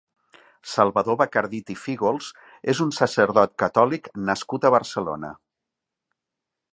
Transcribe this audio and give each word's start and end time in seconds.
Salvador 0.69 1.17
Bacardit 1.19 1.69
i 1.73 1.75
Fígols 1.81 2.29
és 2.73 2.81
un 2.87 2.95
sacerdot 3.01 3.55
catòlic 3.65 4.09
nascut 4.31 4.65
a 4.71 4.75
Barcelona. 4.77 5.33